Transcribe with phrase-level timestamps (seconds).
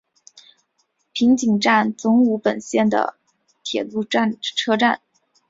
[1.13, 3.17] 平井站总武本线的
[3.61, 4.99] 铁路车站。